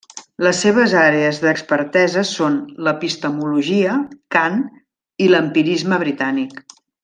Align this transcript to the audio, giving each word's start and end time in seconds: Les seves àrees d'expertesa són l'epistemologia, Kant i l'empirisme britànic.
Les 0.43 0.59
seves 0.63 0.93
àrees 1.01 1.41
d'expertesa 1.43 2.23
són 2.29 2.57
l'epistemologia, 2.87 3.99
Kant 4.37 4.59
i 5.27 5.29
l'empirisme 5.35 6.05
britànic. 6.07 6.61